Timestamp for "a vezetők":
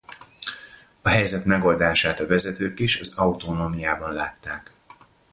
2.19-2.79